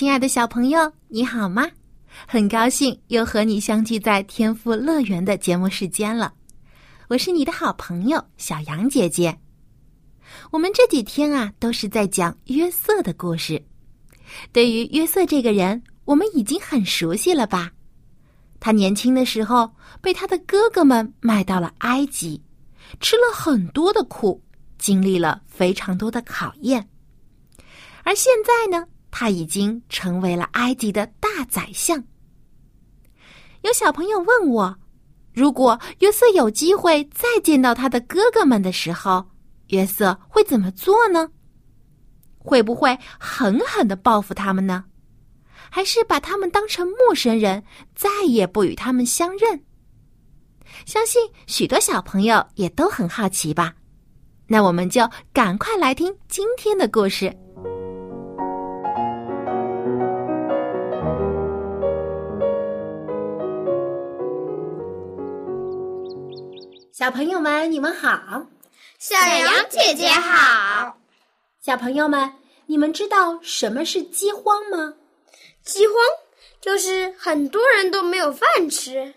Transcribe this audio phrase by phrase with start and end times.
[0.00, 1.68] 亲爱的小朋友，你好吗？
[2.26, 6.32] 很高兴又和你相聚在天赋乐园的节目时间了。
[7.08, 9.38] 我是你的好朋友小杨姐姐。
[10.50, 13.62] 我们这几天啊，都是在讲约瑟的故事。
[14.52, 17.70] 对于约瑟这个人，我们已经很熟悉了吧？
[18.58, 22.42] 他年轻的时候被他的哥哥们卖到了埃及，
[23.00, 24.42] 吃了很多的苦，
[24.78, 26.88] 经历了非常多的考验。
[28.02, 28.86] 而现在呢？
[29.10, 32.02] 他已经成为了埃及的大宰相。
[33.62, 34.78] 有小朋友问我，
[35.32, 39.28] 如果约瑟有机会再见到他的哥哥们的时候，
[39.68, 41.30] 约瑟会怎么做呢？
[42.38, 44.84] 会不会狠狠的报复他们呢？
[45.68, 47.62] 还是把他们当成陌生人，
[47.94, 49.62] 再也不与他们相认？
[50.86, 53.74] 相信许多小朋友也都很好奇吧。
[54.46, 57.32] 那我们就赶快来听今天的故事。
[67.00, 68.44] 小朋友们，你们好！
[68.98, 70.98] 小羊姐姐好！
[71.58, 72.30] 小朋友们，
[72.66, 74.92] 你们知道什么是饥荒吗？
[75.64, 75.96] 饥荒
[76.60, 79.14] 就是很多人都没有饭吃，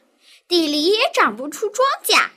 [0.48, 2.30] 地里也长不出庄稼。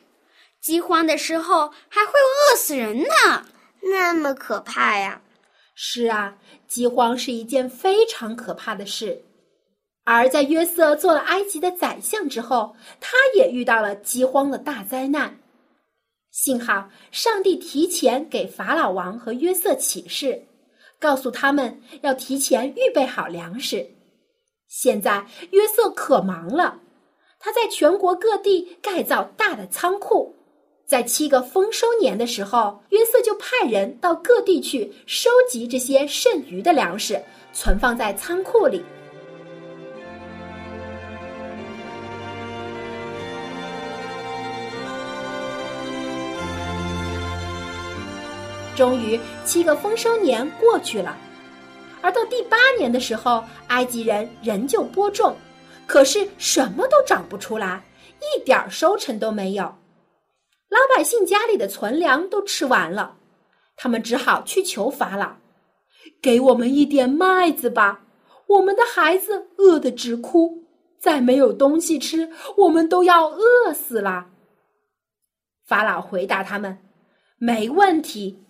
[0.61, 3.47] 饥荒的时候还会饿死人呢，
[3.83, 5.23] 那么可怕呀！
[5.77, 6.35] 是啊，
[6.67, 9.25] 饥荒是一件非常可怕的事。
[10.09, 15.41] 而在约瑟做了埃及的宰相之后，他也遇到了饥荒的大灾难。
[16.31, 20.41] 幸好上帝提前给法老王和约瑟启示，
[21.01, 23.85] 告诉他们要提前预备好粮食。
[24.69, 26.79] 现在约瑟可忙了，
[27.41, 30.33] 他在全国各地盖造大的仓库。
[30.87, 37.21] 在七个丰收年的时候，约瑟就派人到各地去收集这些剩余的粮食，
[37.53, 38.85] 存放在仓库里。
[48.77, 51.17] 终于，七个丰收年过去了，
[52.03, 55.35] 而到第八年的时候，埃及人仍旧播种，
[55.87, 57.83] 可是什么都长不出来，
[58.21, 59.65] 一点收成都没有。
[60.69, 63.17] 老百姓家里的存粮都吃完了，
[63.77, 65.37] 他们只好去求法老，
[66.21, 68.03] 给我们一点麦子吧，
[68.47, 70.65] 我们的孩子饿得直哭，
[71.01, 74.27] 再没有东西吃，我们都要饿死了。
[75.65, 76.79] 法老回答他们
[77.41, 78.43] ：“没问题。”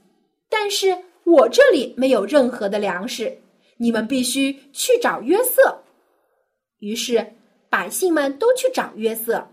[0.49, 3.37] 但是我这里没有任何的粮食，
[3.79, 5.83] 你们必须去找约瑟。
[6.79, 7.35] 于是
[7.69, 9.49] 百姓们都去找约瑟。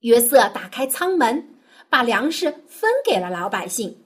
[0.00, 1.46] 约瑟打开舱门，
[1.88, 3.96] 把粮食分给了老百姓。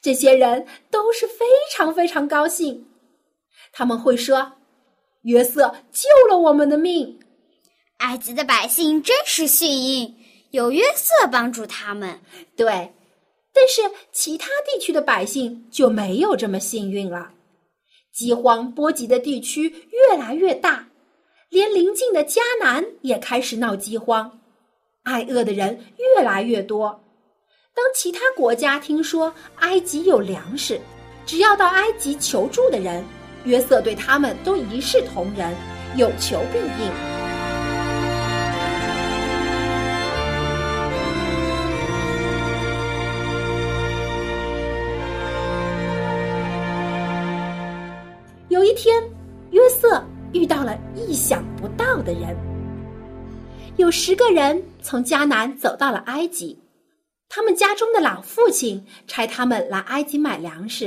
[0.00, 2.86] 这些人都是非常非常高兴，
[3.72, 4.52] 他们会说
[5.22, 7.18] ：“约瑟救了我们的命。”
[7.98, 10.14] 埃及的百姓真是幸运，
[10.50, 12.20] 有约瑟帮助他们。
[12.56, 12.92] 对。
[13.54, 13.82] 但是
[14.12, 17.32] 其他地区的百姓就没有这么幸运了，
[18.12, 20.88] 饥荒波及的地区越来越大，
[21.50, 24.40] 连邻近的迦南也开始闹饥荒，
[25.04, 27.04] 挨饿的人越来越多。
[27.74, 30.80] 当其他国家听说埃及有粮食，
[31.26, 33.04] 只要到埃及求助的人，
[33.44, 35.54] 约瑟对他们都一视同仁，
[35.96, 37.11] 有求必应。
[51.62, 52.36] 不到的人。
[53.76, 56.58] 有十个人从迦南走到了埃及，
[57.28, 60.86] 他们家中的老父亲差他们来埃及买粮食，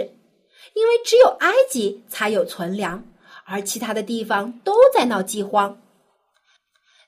[0.73, 3.01] 因为只有埃及才有存粮，
[3.45, 5.81] 而其他的地方都在闹饥荒。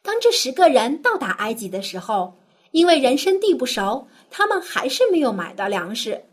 [0.01, 2.33] 当这十个人到达埃及的时候，
[2.71, 6.23] 因为人生地不熟，他们还是没有买到粮食。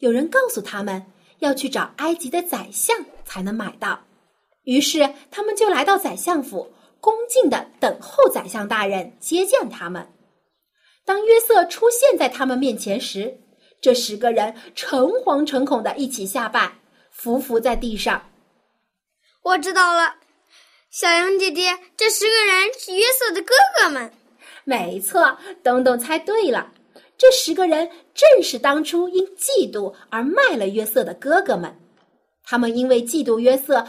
[0.00, 1.02] 有人告诉他们。
[1.38, 3.98] 要去找埃及的宰相才能买到，
[4.64, 10.08] 于是他们就来到宰相府，恭敬的等候宰相大人接见他们。
[11.04, 13.40] 当约瑟出现在他们面前时，
[13.80, 16.78] 这十个人诚惶诚恐的一起下拜，
[17.10, 18.30] 伏伏在地上。
[19.42, 20.14] 我知道了，
[20.90, 24.12] 小羊姐姐，这十个人是约瑟的哥哥们。
[24.62, 26.72] 没错，东东猜对了，
[27.18, 31.76] 这十个人正是当初因嫉妒而卖了约瑟的哥哥们。
[32.44, 33.84] 他们因为嫉妒约瑟，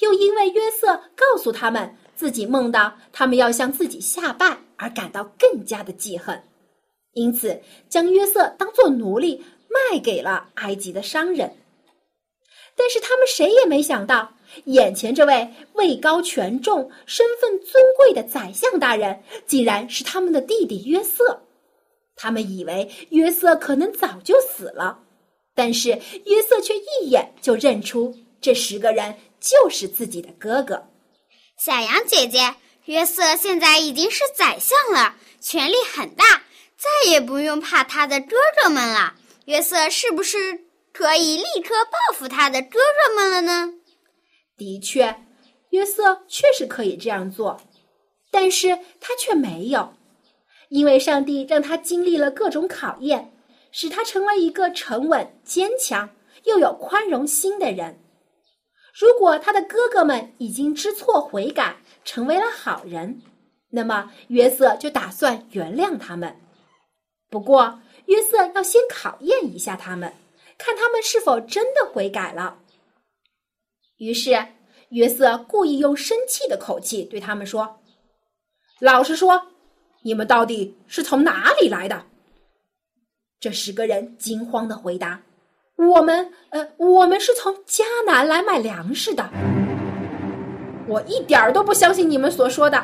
[0.00, 6.42] 又因为约瑟告诉他们自己梦到他们要向自己下拜而感到更加的记恨，
[7.12, 11.56] 因此将约瑟当做奴隶卖给了埃及的商人。
[12.78, 14.34] 但是他们谁也没想到，
[14.64, 21.40] 眼前这位位高权重、身份尊贵的宰相大人，竟然是他们的弟弟约瑟。
[22.14, 25.00] 他们以为约瑟可能早就死了。
[25.54, 25.88] 但是
[26.26, 29.14] 约瑟却一眼就认出这十个人
[29.48, 30.88] 就是自己的哥哥。
[31.56, 32.56] 小羊姐姐，
[32.86, 36.42] 约瑟现在已经是宰相了，权力很大，
[36.76, 39.14] 再也不用怕他的哥哥们了。
[39.44, 43.72] 约瑟是不是可以立刻报复他的哥哥们了呢？
[44.56, 45.22] 的确，
[45.70, 47.60] 约瑟确实可以这样做，
[48.32, 49.94] 但是他却没有，
[50.70, 53.32] 因为上帝让他经历了各种考验。
[53.72, 56.08] 使他成为一个沉稳、坚强
[56.44, 58.00] 又有宽容心的人。
[58.98, 63.20] 如果他的哥哥们已经知错悔改，成为了好人，
[63.68, 66.34] 那么约瑟就打算原谅他们。
[67.28, 70.14] 不过，约瑟要先考验一下他们，
[70.56, 72.58] 看他们是否真的悔改了。
[73.98, 74.30] 于是，
[74.90, 77.80] 约瑟故意用生气的口气对他们说
[78.80, 79.48] ：“老实说，
[80.02, 82.06] 你们到底是从哪里来的？”
[83.40, 85.22] 这十个人惊慌的回答
[85.76, 89.28] ：“我们，呃，我们是从迦南来买粮食的。
[90.86, 92.82] 我一点儿都不相信你们所说的。”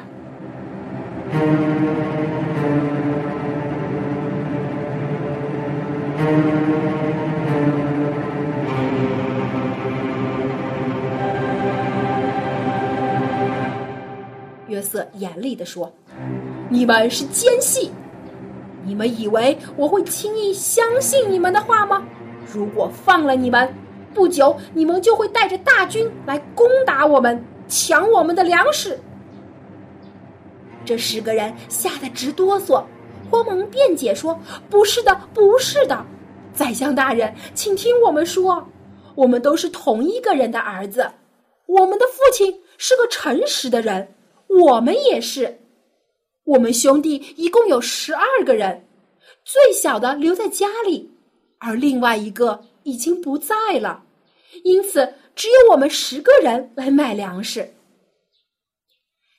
[14.69, 15.91] 约瑟严厉的说
[16.69, 17.91] ：“你们是奸细！”
[18.85, 22.03] 你们以为我会轻易相信你们的话吗？
[22.53, 23.75] 如果放了你们，
[24.13, 28.99] 不久你们就会带着大军来攻打我们，抢我们的粮食。
[30.85, 32.85] 这十个人吓得直哆嗦，
[33.31, 34.39] 慌忙辩解说
[34.69, 36.05] ：“不是的，不是的，
[36.53, 38.69] 宰相大人，请听我们说，
[39.15, 41.11] 我们都是同一个人的儿子，
[41.67, 44.15] 我们的父亲是个诚实的人，
[44.49, 45.59] 我们也是。”
[46.45, 48.85] 我们兄弟一共有十二个人，
[49.45, 51.09] 最小的留在家里，
[51.65, 54.05] 而另外一个已经不在了，
[54.65, 57.73] 因此只有我们十个人来买粮食。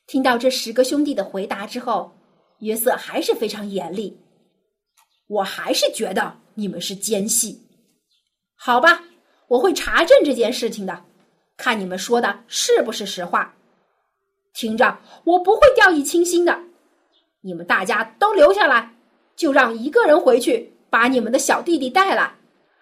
[0.08, 2.16] 听到这十个兄弟的回答之后，
[2.60, 4.18] 约瑟还是非常严厉。
[5.28, 7.62] 我还是觉得你们是奸细，
[8.56, 9.04] 好吧，
[9.50, 11.04] 我会查证这件事情的，
[11.58, 13.54] 看你们说的是不是实话。
[14.54, 16.58] 听着，我不会掉以轻心的。
[17.42, 18.96] 你们大家都留下来，
[19.36, 22.32] 就让一个人回去把你们的小弟弟带来，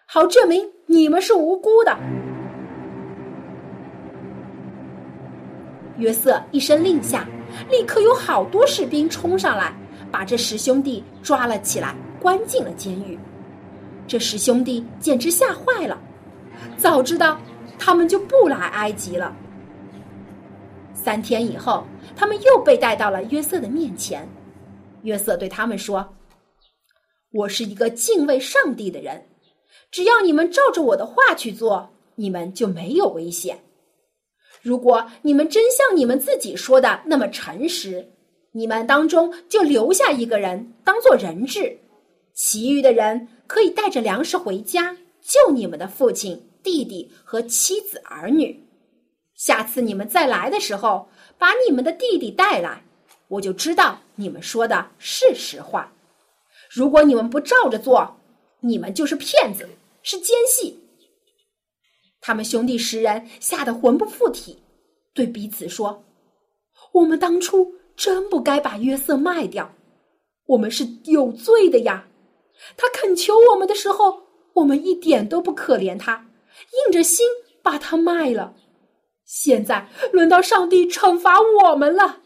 [0.06, 1.98] 好证明你们是无辜的。
[5.96, 7.26] 约瑟一声令下，
[7.70, 9.74] 立刻有好多士兵冲上来，
[10.12, 13.18] 把这十兄弟抓了起来，关进了监狱。
[14.06, 15.98] 这十兄弟简直吓坏了，
[16.76, 17.40] 早知道
[17.80, 19.34] 他们就不来埃及了。
[20.94, 24.28] 三天以后，他们又被带到了约瑟的面前。
[25.04, 26.14] 约瑟对他们说
[27.32, 29.26] ：“我是一个敬畏上帝的人，
[29.90, 33.58] 只要你们照着我的话去做，你们就没有危险。
[34.62, 38.06] 如果你们真像你们自己说的那么诚实，
[38.52, 41.80] 你们当中就留下一个人当做人质，
[42.34, 48.68] 其余的人可以带着粮食回家救你们的父亲、弟弟和妻子儿女。
[49.36, 51.08] 下次你们再来的时候，
[51.38, 52.84] 把你们的弟弟带来。”
[53.30, 55.94] 我就知道你们说的是实话。
[56.74, 58.18] 如果你们不照着做，
[58.62, 59.68] 你们就是骗子，
[60.04, 60.80] 是奸细。
[62.22, 64.64] 他们兄弟十人吓得魂不附体，
[65.14, 66.02] 对彼此说
[66.94, 69.74] ：“我们当初真不该把约瑟卖掉，
[70.46, 72.08] 我们是有罪的呀。
[72.78, 74.22] 他恳求我们的时候，
[74.54, 76.26] 我们一点都不可怜他，
[76.86, 77.28] 硬着心
[77.62, 78.56] 把他卖了。
[79.26, 82.22] 现在轮到上帝惩罚我们了。”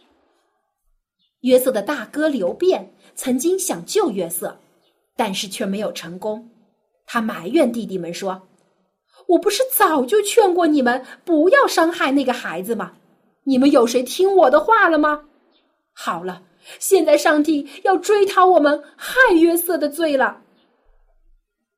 [1.42, 4.60] 约瑟的大哥刘辩曾经想救约瑟，
[5.16, 6.50] 但是却没有成功。
[7.06, 8.48] 他埋怨弟弟们说
[9.28, 12.94] ：“我不是早就劝过你们不要伤害那个孩子吗？
[13.44, 15.26] 你们有谁听我的话了吗？”
[15.94, 16.44] 好了，
[16.80, 20.42] 现在上帝要追讨我们害约瑟的罪了。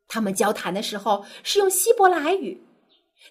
[0.07, 2.63] 他们交谈的时候是用希伯来语，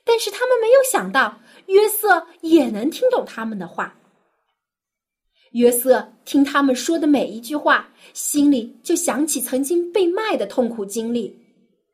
[0.04, 3.96] 但是他们没有想到约瑟也能听懂他们的话。
[5.56, 11.34] 约瑟听他们说的每一句话，心里就想起曾经被卖的痛苦经历，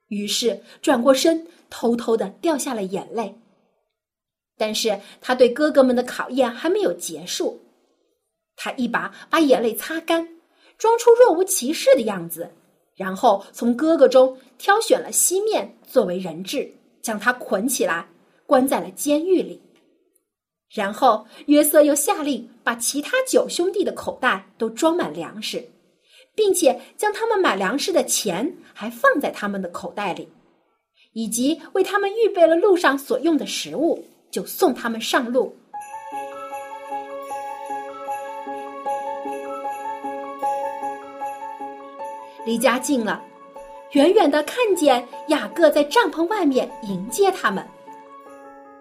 [0.09, 3.33] 于是转过身，偷偷的掉下了眼泪。
[4.59, 7.57] 但是他对哥哥们的考验还没有结束，
[8.57, 10.29] 他一把把眼泪擦干，
[10.77, 12.51] 装出若无其事的样子，
[12.97, 16.69] 然后从哥哥中挑选了西面作为人质，
[17.01, 18.09] 将他捆起来，
[18.45, 19.63] 关在了监狱里。
[20.73, 25.69] 然后约瑟又下令把其他九兄弟的口袋都装满粮食，
[26.35, 30.27] 并且将他们买粮食的钱还放在他们的口袋里，
[31.13, 35.55] 以及为他们预备了路上所用的食物，就送他们上路。
[42.47, 43.23] 离家近了，
[43.93, 47.63] 远远的看见雅各在帐篷外面迎接他们。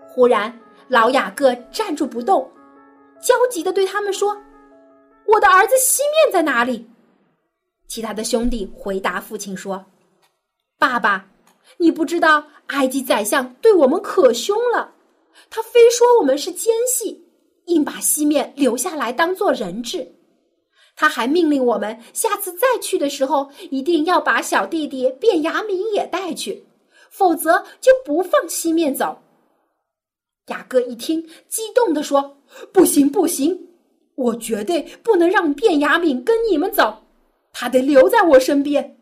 [0.08, 0.58] 忽然。
[0.92, 2.52] 老雅各站住不动，
[3.22, 4.38] 焦急的对他们说
[5.26, 6.86] ：“我的儿子西面在哪里？”
[7.88, 9.86] 其他的兄弟回答父亲说
[10.78, 11.26] ：“爸爸，
[11.78, 14.94] 你不知道埃及宰相对我们可凶了，
[15.50, 17.26] 他非说我们是奸细，
[17.68, 20.06] 硬把西面留下来当做人质。
[20.98, 26.66] 他还命令我们下次再去的时候，一定要把小弟弟卞雅敏也带去，
[27.10, 29.18] 否则就不放西面走。”
[30.52, 32.38] 雅各一听，激动地说
[32.74, 33.70] ：“不行，不行！
[34.16, 37.04] 我绝对不能让卞雅敏跟你们走，
[37.54, 38.98] 他得留在我身边。”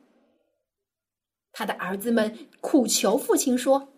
[1.52, 3.90] 他的儿子们苦求父亲说：“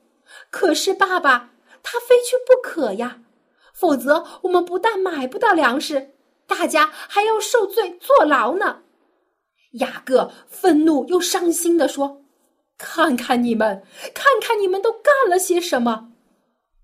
[0.50, 1.52] 可是爸爸，
[1.84, 3.22] 他非去不可呀！
[3.74, 6.12] 否则我们不但买不到粮食，
[6.48, 8.84] 大家还要受罪坐牢呢。”
[9.80, 12.24] 雅各愤怒又伤心地说
[12.80, 16.11] ：“看看你们，看看你们都干了些什么！”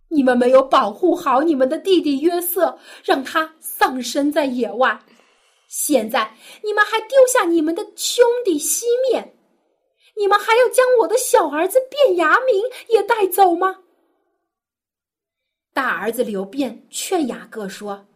[0.09, 4.99] 你们没有保护好你们的弟弟约瑟，让他丧生在野外。
[5.67, 6.33] 现在
[6.63, 9.35] 你们还丢下你们的兄弟西面，
[10.15, 13.79] 你们还要将我的小儿子卞雅明也带走吗？
[15.73, 18.07] 大儿子刘辩劝雅各说：“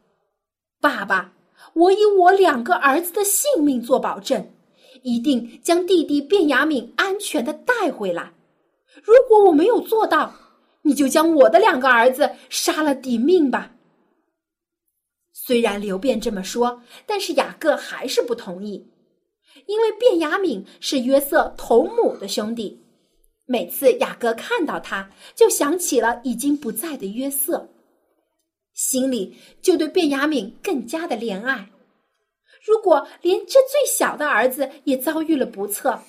[0.79, 1.33] 爸爸，
[1.73, 4.49] 我以我两个儿子的性命做保证，
[5.03, 8.33] 一定将弟弟卞雅敏安全的带回来。
[9.03, 10.33] 如果我没有做到，”
[10.83, 13.71] 你就将我的两个儿子杀了抵命吧。
[15.31, 18.87] 虽然刘辩这么说，但是雅各还是不同意，
[19.65, 22.79] 因为卞雅敏是约瑟同母的兄弟。
[23.45, 27.69] 每次雅各看到他，就想起了已经不在的约瑟，
[28.73, 31.69] 心里就对卞雅敏更加的怜爱。
[32.63, 35.99] 如果连这最小的儿子也遭遇了不测，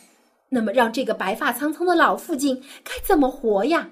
[0.51, 3.91] 那么让这个白发苍苍的老父亲该怎么活呀？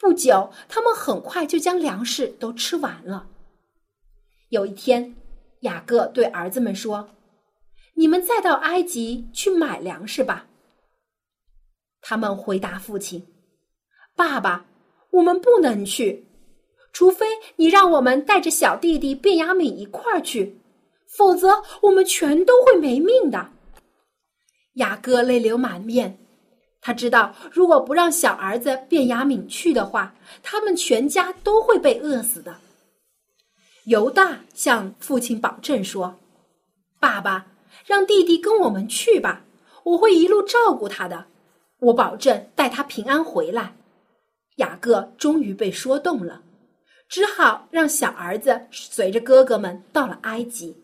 [0.00, 3.28] 不久，他们很快就将粮食都吃完了。
[4.48, 5.14] 有一天，
[5.60, 7.10] 雅各对儿子们说
[7.94, 10.46] ：“你们再到埃及去买粮食吧。”
[12.00, 13.26] 他们回答父亲
[14.16, 14.64] ：“爸爸，
[15.10, 16.26] 我们不能去，
[16.94, 17.26] 除非
[17.56, 20.58] 你让我们带着小弟弟卞雅敏一块儿去，
[21.06, 23.52] 否则我们全都会没命的。”
[24.76, 26.16] 雅各泪流满面。
[26.82, 32.56] 他知道，如果不让小儿子卞雅敏去的话，他们全家都会被饿死的。
[33.84, 36.18] 犹大向父亲保证说
[36.98, 37.46] ：“爸爸，
[37.84, 39.42] 让弟弟跟我们去吧，
[39.84, 41.26] 我会一路照顾他的，
[41.80, 43.74] 我保证带他平安回来。”
[44.56, 46.42] 雅各终于被说动了，
[47.08, 50.76] 只好让小儿子随着哥哥们到了埃及。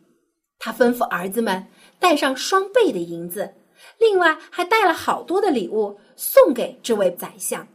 [0.58, 1.66] 他吩咐儿子们
[1.98, 3.52] 带上双倍的银子。
[3.98, 7.66] 另外还带了好多的礼物送给这位宰相，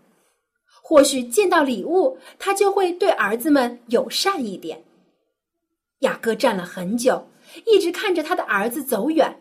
[0.82, 4.84] 或许见到礼物，他就会对儿子们友善一点。
[6.00, 7.28] 雅各站了很久，
[7.66, 9.40] 一直看着他的儿子走远，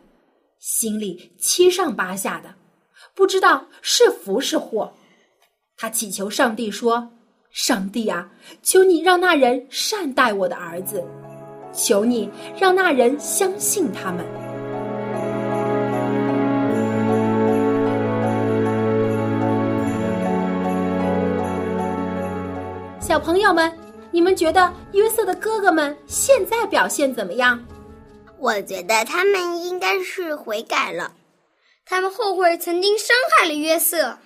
[0.58, 2.54] 心里七上八下的，
[3.14, 4.92] 不知道是福是祸。
[5.76, 7.10] 他祈求上帝说
[7.50, 8.30] ：“上帝啊，
[8.62, 11.02] 求你让那人善待我的儿子，
[11.72, 14.24] 求你让那人相信他们。”
[23.10, 23.76] 小朋友们，
[24.12, 27.60] 你们觉得约瑟的哥哥们现在表现怎么样？
[28.38, 31.12] 我觉得他们应该是悔改了，
[31.84, 34.16] 他们后悔曾经伤害了约瑟，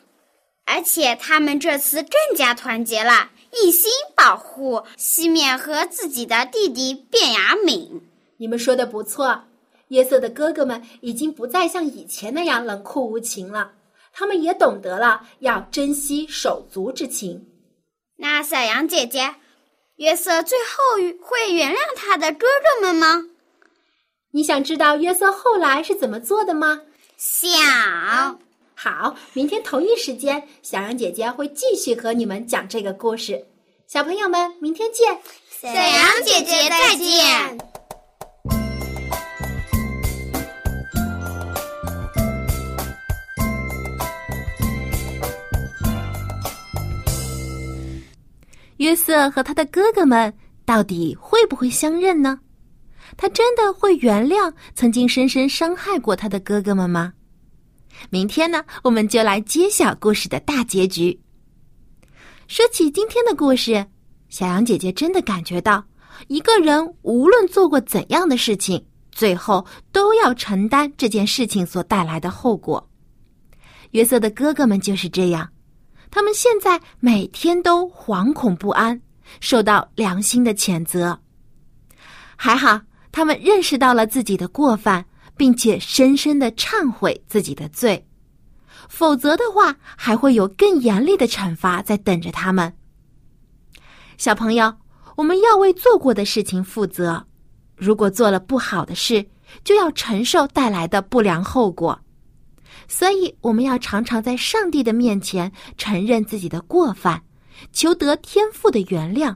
[0.66, 8.02] 而且他们这次更加团结了，一心保护西面和自己的弟弟卞雅敏。
[8.36, 9.44] 你们说的不错，
[9.88, 13.72] 约瑟的哥哥们已经不再像以前那样冷酷无情了，
[14.12, 17.46] 他们也懂得了要珍惜手足之情。
[18.16, 19.35] 那小羊姐姐，
[19.97, 23.25] 约瑟最后会原谅他的哥哥们吗？
[24.33, 26.83] 你想知道约瑟后来是怎么做的吗？
[27.16, 28.40] 想。
[28.75, 33.47] 好，明天同一时间，小羊姐姐会继续和你们讲这个故事。
[33.87, 35.21] 小朋友们，明天见！
[35.61, 37.83] 小羊姐姐再见。
[48.84, 50.30] 约瑟和他的哥哥们
[50.66, 52.38] 到底会不会相认呢？
[53.16, 57.14] 他真的会原谅曾经深深伤害过他的哥哥们吗？
[58.10, 61.18] 明天呢，我们就来揭晓故事的大结局。
[62.46, 63.86] 说起今天的故事，
[64.28, 65.82] 小羊姐姐真的感觉到，
[66.28, 72.86] 一个人无论做过怎样的事情，最后都要承担这件事情所带来的后果。
[73.92, 75.48] 约瑟的哥哥们就是这样，
[76.14, 79.02] 他们现在每天都惶恐不安，
[79.40, 81.18] 受到良心的谴责。
[82.37, 82.80] 还好，
[83.11, 85.04] 他们认识到了自己的过犯。
[85.37, 88.06] 并且深深的忏悔自己的罪，
[88.88, 92.73] 否则的话，还会有更严厉的惩罚在等着他们。
[94.16, 94.73] 小朋友，
[95.16, 97.26] 我们要为做过的事情负责，
[97.75, 99.26] 如果做了不好的事，
[99.64, 102.00] 就要承受带来的不良后果。
[102.96, 107.20] 所以，我们要常常在上帝的面前承认自己的过犯，
[107.72, 109.34] 求得天父的原谅，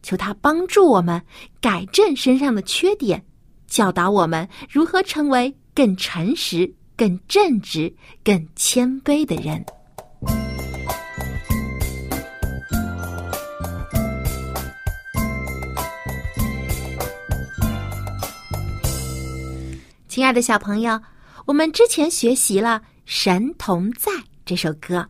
[0.00, 1.20] 求他帮助我们
[1.60, 3.24] 改正身上的缺点。
[3.66, 9.64] 教导我们如何成为更诚实、更正直、更谦卑的人。
[20.06, 21.00] 亲爱的小朋友，
[21.46, 22.82] 我们之前学习了
[23.12, 24.12] 《神同在》
[24.46, 25.04] 这首歌，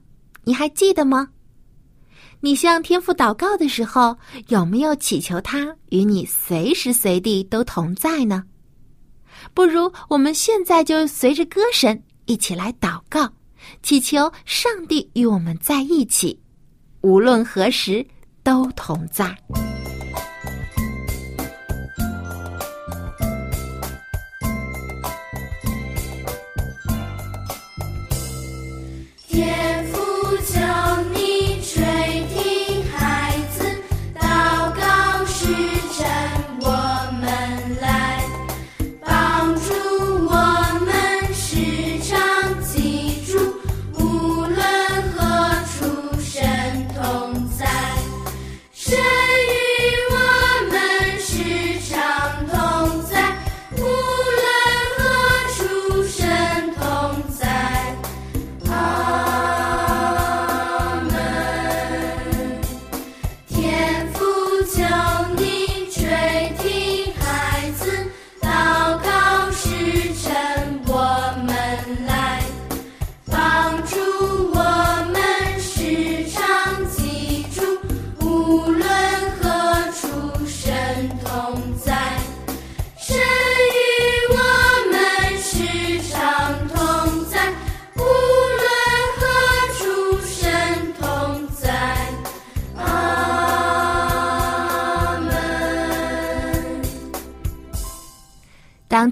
[0.44, 1.28] 你还记得吗？
[2.40, 4.16] 你向天父祷告的时候，
[4.48, 8.44] 有没有祈求他与你随时随地都同在呢？
[9.52, 13.30] 不如我们现在就随着歌声一起来祷告，
[13.82, 16.40] 祈求上帝与我们在一起，
[17.02, 18.04] 无论何时
[18.42, 19.36] 都同在。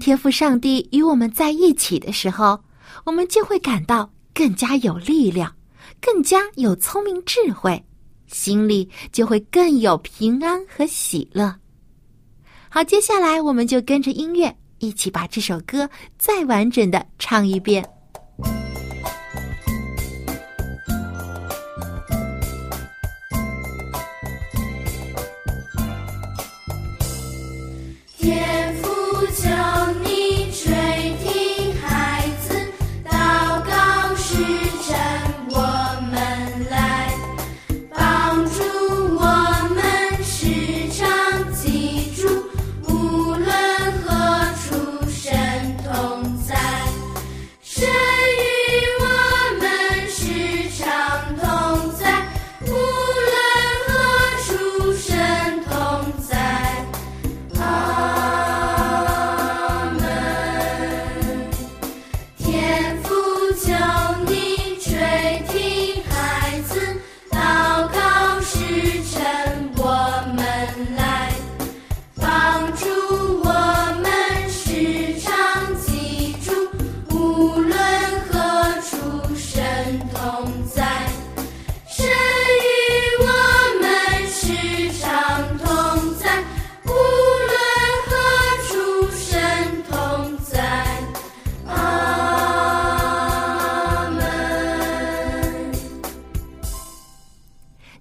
[0.09, 2.59] 天赋上帝与我们在一起的时候，
[3.05, 5.55] 我们就会感到更加有力量，
[6.01, 7.85] 更加有聪明智慧，
[8.25, 11.55] 心里就会更有平安和喜乐。
[12.69, 17.87] 好，接下来我们就跟着音乐一起把这首歌再完整的唱一遍。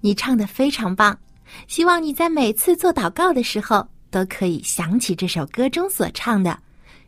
[0.08, 1.14] 你唱的非常棒，
[1.66, 6.58] 希望你在每次做祷告的时候都可以想起这首歌中所唱的：“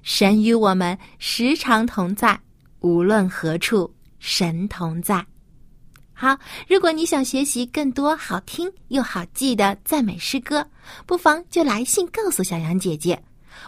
[0.04, 2.38] 神与我们时常同在，
[2.80, 5.24] 无论何处，神同在。”
[6.12, 10.62] 好，如果你想学习更多好听又好记的赞美诗歌，
[11.06, 13.18] 不妨就来信告诉小杨姐姐。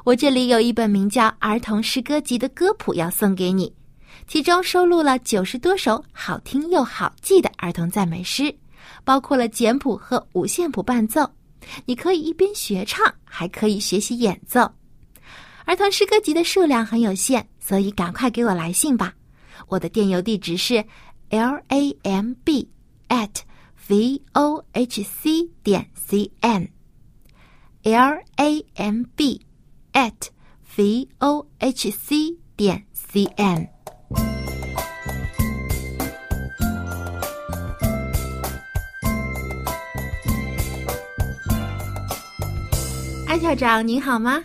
[0.05, 3.75] 我这里有一本名叫《儿童诗歌集》的歌谱要送给你，
[4.27, 8.55] 其中收录了九十多首好听又好记的儿童赞美诗，
[9.05, 11.31] 包括了简谱和五线谱伴奏。
[11.87, 14.71] 你可以一边学唱，还可以学习演奏。
[15.65, 19.15] 儿童诗歌集的数量很有限，所以赶快给我来信吧。
[19.69, 20.85] 我的电邮地址是。
[21.33, 22.69] l a m b
[23.09, 23.41] at
[23.89, 29.41] v o h c 点 c n，l a m b
[29.95, 30.29] at
[30.77, 33.67] v o h c 点 c n。
[43.33, 44.43] 安校长您好吗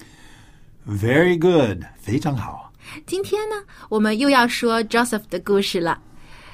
[0.88, 2.72] ？Very good，非常好。
[3.06, 3.58] 今天呢，
[3.90, 6.02] 我们又要说 Joseph 的故事了。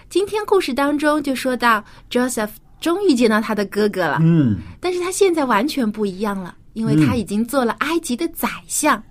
[0.10, 2.50] 今天故事当中就说到，Joseph
[2.82, 4.18] 终于见到他的哥哥了。
[4.20, 9.04] 嗯，但是他现在完全不一样了，因为他已经做了埃及的宰相。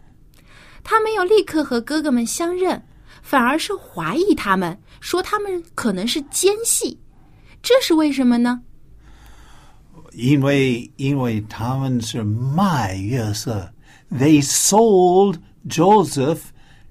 [0.83, 2.85] 他没有立刻和哥哥们相认，
[3.23, 6.99] 反而是怀疑他们，说他们可能是奸细。
[7.63, 8.63] 这是为什么呢？
[10.15, 13.71] 因为因为他们是卖约瑟
[14.11, 15.37] ，They sold
[15.69, 16.39] Joseph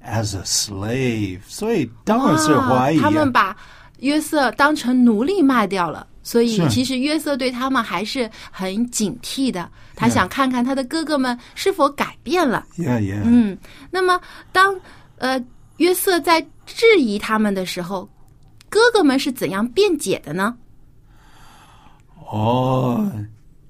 [0.03, 2.99] as a slave，所以当然是怀疑。
[2.99, 3.55] 他们把
[3.99, 9.69] 约瑟当成奴隶卖掉了，所以其实约瑟对他们还是很警惕的。
[9.95, 12.65] 他想看看他的哥哥们是否改变了。
[12.77, 13.21] Yeah, yeah.
[13.23, 13.57] 嗯，
[13.91, 14.19] 那么
[14.51, 14.75] 当
[15.17, 15.39] 呃
[15.77, 18.09] 约瑟在质疑他们的时候，
[18.67, 20.55] 哥哥们是怎样辩解的呢？
[22.30, 23.10] 哦，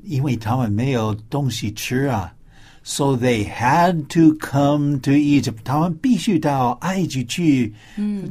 [0.02, 2.34] 因为他们没有东西吃啊，
[2.82, 5.58] so they had to come to Egypt。
[5.64, 7.74] 他们必须到埃及去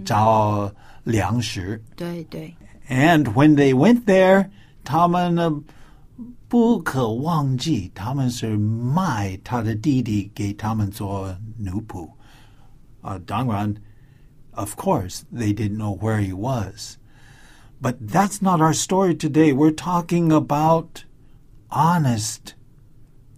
[0.03, 0.71] 找。
[1.05, 1.79] 粮食。
[1.95, 2.51] 对对。
[2.89, 4.49] And when they went there，
[4.84, 5.51] 他们呢
[6.47, 12.10] 不可忘记，他们是卖他的弟弟给他们做奴仆。
[13.01, 13.75] 啊，当然，
[14.53, 16.97] of course they didn't know where he was.
[17.82, 19.54] But that's not our story today.
[19.54, 21.04] We're talking about
[21.70, 22.52] honest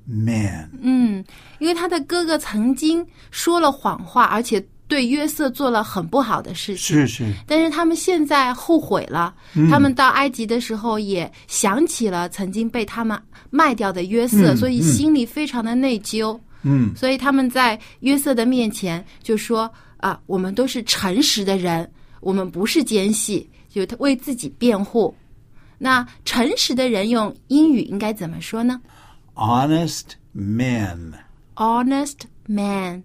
[0.09, 0.71] men.
[0.81, 1.25] 嗯，
[1.61, 7.33] 因为他的哥哥曾经说了谎话，而且对约瑟做了很不好的事情，是是。
[7.47, 9.33] 但是他们现在后悔了。
[9.71, 13.17] 他们到埃及的时候也想起了曾经被他们
[13.49, 16.37] 卖掉的约瑟，所以心里非常的内疚。
[16.63, 21.89] 嗯，所以他们在约瑟的面前就说：“啊，我们都是诚实的人，
[22.21, 25.15] 我们不是奸细。”就他为自己辩护。
[25.79, 28.81] 那诚实的人用英语应该怎么说呢
[29.35, 31.15] ？Honest man.
[31.57, 33.03] Honest man.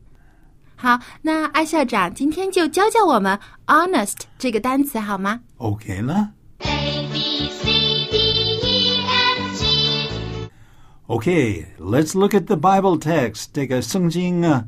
[0.75, 7.63] 好，那艾校长今天就教教我们 “honest” 这个单词好吗？OK 呢？A B C
[8.11, 8.17] D
[8.61, 10.49] E F G。
[11.07, 13.45] OK，let's look at the Bible text。
[13.51, 14.65] 这个圣经啊，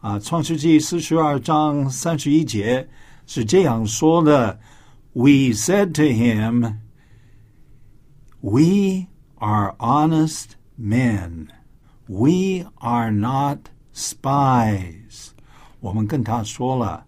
[0.00, 2.88] 啊，《创世纪》四十二章三十一节
[3.26, 4.58] 是这样说的
[5.13, 6.79] ：“We said to him,
[8.41, 9.07] We
[9.39, 11.47] are honest men.
[12.07, 13.59] We are not
[13.93, 15.29] spies.”
[15.79, 17.05] 我们跟他说了，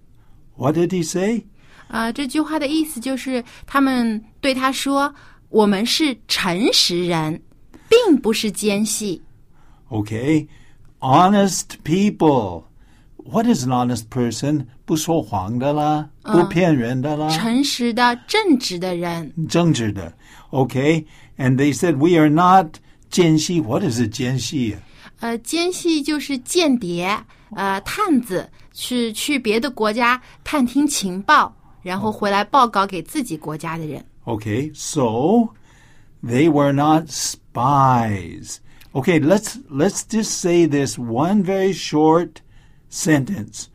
[0.55, 1.45] What did he say？
[1.89, 7.41] 啊，这句话的意思就是他们对他说：“我们是诚实人，
[7.89, 9.21] 并不是奸细。”
[9.89, 14.67] OK，honest people。What is an honest person？
[14.84, 19.32] 不说谎的啦，不骗人的啦，诚实的、正直的人。
[19.48, 20.12] 正直的。
[20.50, 22.76] OK，and they said we are not
[23.10, 23.60] 奸细。
[23.60, 24.76] What is 奸细？
[25.20, 28.48] 呃，奸细就是间谍，呃，探子。
[28.74, 34.02] 是去别的国家探听情报，然后回来报告给自己国家的人。
[34.24, 35.50] Okay, so
[36.24, 38.56] they were not spies.
[38.92, 42.36] Okay, let's let's just say this one very short
[42.90, 43.66] sentence.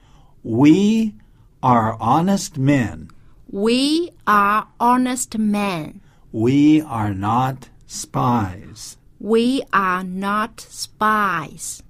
[0.46, 1.14] We
[1.60, 3.08] are honest men.
[3.50, 6.00] We are honest men.
[6.32, 8.96] We are not spies.
[9.20, 11.80] We are not spies.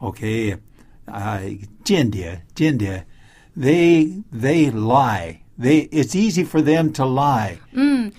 [0.00, 0.56] Okay,
[1.06, 1.40] 啊，
[1.84, 3.04] 间谍，间谍，
[3.56, 5.40] they they lie.
[5.58, 7.58] They it's easy for them to lie.
[7.72, 8.12] 嗯，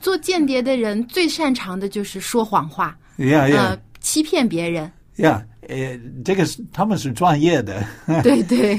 [0.00, 2.98] 做间谍的人最擅长的就是说谎话。
[3.16, 3.56] Yeah, yeah.
[3.56, 4.92] 呃，欺骗别人。
[5.16, 7.84] Yeah， 呃，这个是他们是专业的。
[8.22, 8.78] 对对，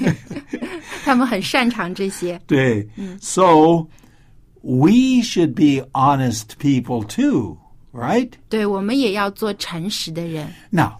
[1.03, 2.39] 他们很擅长这些。
[2.47, 2.87] 对，
[3.21, 3.87] So
[4.61, 7.57] we should be honest people too,
[7.91, 8.31] right?
[8.49, 10.47] 对，我们也要做诚实的人。
[10.69, 10.99] Now,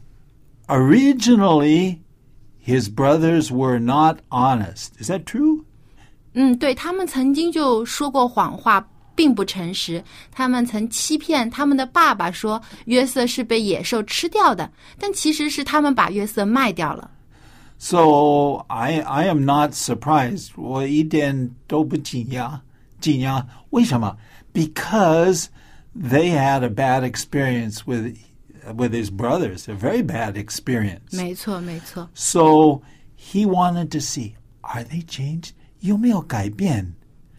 [0.68, 2.00] originally,
[2.66, 4.90] his brothers were not honest.
[5.00, 5.64] Is that true?
[6.34, 10.04] 嗯，对他们曾经就说过谎话， 并不诚实。
[10.32, 17.12] 他们曾欺骗他们的爸爸说约瑟是被野兽吃掉的，但其实是他们把约瑟卖掉了。
[17.78, 20.50] So I I am not surprised.
[20.56, 22.60] 我一点都不惊讶，
[23.02, 23.46] 惊讶。
[23.72, 24.18] 为什么？
[24.54, 25.48] Because
[25.94, 28.16] they had a bad experience with
[28.78, 31.12] with his brothers, a very bad experience.
[31.12, 32.10] 没错，没错。
[32.14, 32.82] So
[33.18, 35.50] he wanted to see are they changed?
[35.82, 36.94] 有没有改变？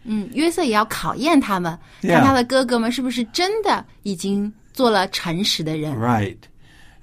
[0.04, 2.16] 嗯，约瑟也要考验他们 Yeah.
[2.16, 5.96] 看他的哥哥们是不是真的已经做了诚实的人。
[5.96, 6.36] Right.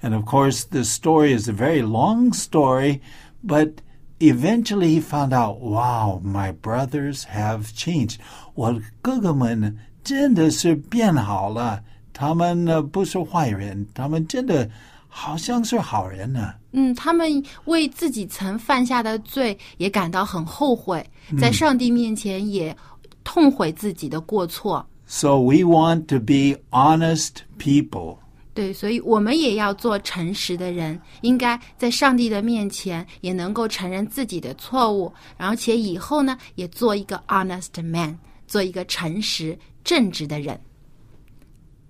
[0.02, 3.00] And of course, the story is a very long story,
[3.44, 3.74] but
[4.18, 8.16] eventually he found out, wow, my brothers have changed.
[8.54, 11.82] 我哥哥们真的是变好了。
[12.12, 14.68] 他们呢不是坏人，他们真的
[15.07, 16.53] 好像是好人呢。
[16.71, 21.03] 嗯，他们为自己曾犯下的罪也感到很后悔，
[21.39, 22.75] 在上帝面前也
[23.23, 24.85] 痛悔自己的过错。
[25.07, 28.17] So we want to be honest people.
[28.53, 38.17] 对，所以我们也要做诚实的人，应该在上帝的面前也能够承认自己的错误，而且以后呢，也做一个 honest man，
[38.47, 40.59] 做一个诚实正直的人。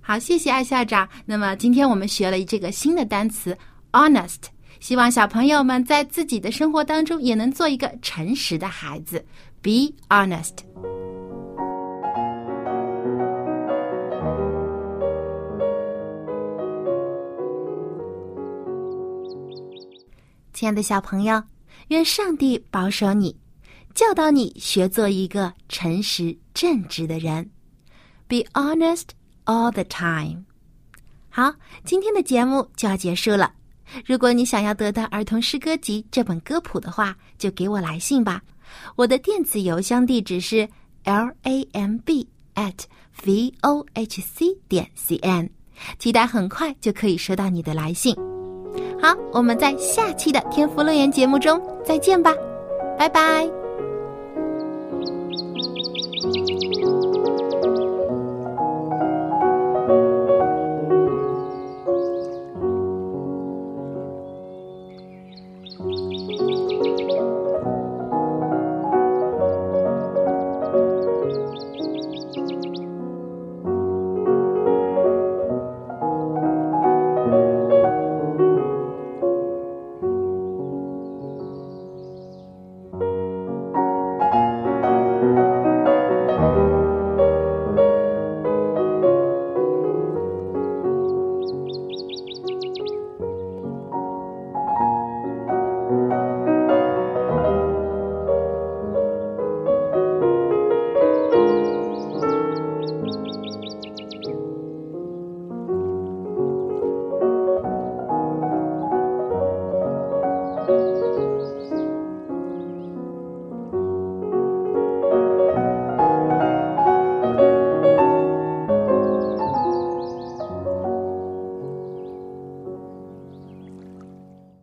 [0.08, 1.06] 好，谢谢艾校长。
[1.26, 3.58] 那么今天我们学了这个新的单词
[3.92, 4.38] honest，
[4.80, 9.26] 希望小朋友们在自己的生活当中也能做一个诚实的孩子
[9.62, 10.54] ，be honest。
[20.54, 21.44] 亲爱的小朋友，
[21.90, 23.36] 愿上帝保守你，
[23.94, 27.50] 教导你学做一个诚实正直的人。
[28.30, 29.08] Be honest
[29.48, 30.44] all the time。
[31.30, 33.52] 好，今天的节目就要结束了。
[34.06, 38.42] 如果你想要得到儿童诗歌集这本歌谱的话，就给我来信吧。
[38.96, 40.68] 我的电子邮箱地址是
[41.06, 42.74] l a m b at
[43.24, 45.50] v o h c 点 c n，
[46.00, 48.14] 期待很快就可以收到你的来信。
[49.02, 52.34] 好，我们在下期的天赋乐园节目中再见吧，
[52.98, 53.67] 拜拜。